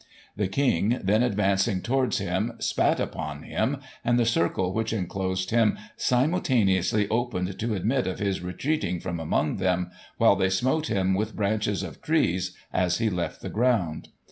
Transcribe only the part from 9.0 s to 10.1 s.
among them,